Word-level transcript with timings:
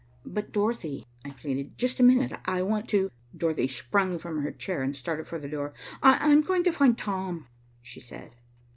"But, 0.25 0.51
Dorothy," 0.51 1.05
I 1.23 1.29
pleaded. 1.29 1.77
"Just 1.77 1.99
a 1.99 2.03
minute, 2.03 2.31
I 2.45 2.63
want 2.63 2.89
to" 2.89 3.11
Dorothy 3.37 3.67
sprung 3.67 4.17
from 4.17 4.41
her 4.41 4.51
chair 4.51 4.81
and 4.81 4.95
started 4.97 5.27
for 5.27 5.37
the 5.37 5.47
door. 5.47 5.75
"I'm 6.01 6.41
going 6.41 6.63
to 6.63 6.71
find 6.71 6.97
Tom," 6.97 7.45
she 7.83 7.99
said. 7.99 8.33